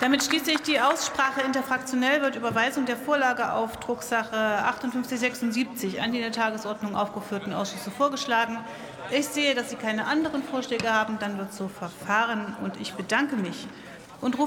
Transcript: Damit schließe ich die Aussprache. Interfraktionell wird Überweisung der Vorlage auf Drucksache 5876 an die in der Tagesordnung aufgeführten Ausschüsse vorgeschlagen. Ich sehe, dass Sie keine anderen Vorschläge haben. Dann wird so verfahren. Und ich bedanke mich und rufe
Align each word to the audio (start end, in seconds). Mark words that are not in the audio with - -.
Damit 0.00 0.22
schließe 0.22 0.52
ich 0.52 0.60
die 0.60 0.78
Aussprache. 0.78 1.40
Interfraktionell 1.40 2.20
wird 2.20 2.36
Überweisung 2.36 2.84
der 2.84 2.98
Vorlage 2.98 3.52
auf 3.52 3.78
Drucksache 3.78 4.36
5876 4.36 6.02
an 6.02 6.12
die 6.12 6.18
in 6.18 6.24
der 6.24 6.32
Tagesordnung 6.32 6.94
aufgeführten 6.94 7.54
Ausschüsse 7.54 7.90
vorgeschlagen. 7.90 8.58
Ich 9.10 9.26
sehe, 9.26 9.54
dass 9.54 9.70
Sie 9.70 9.76
keine 9.76 10.06
anderen 10.06 10.42
Vorschläge 10.42 10.92
haben. 10.92 11.18
Dann 11.18 11.38
wird 11.38 11.54
so 11.54 11.68
verfahren. 11.68 12.54
Und 12.62 12.78
ich 12.78 12.92
bedanke 12.92 13.36
mich 13.36 13.66
und 14.20 14.36
rufe 14.38 14.44